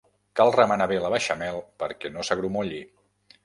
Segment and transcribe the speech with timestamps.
[0.39, 2.85] Cal remenar bé la beixamel perquè no s'agrumolli.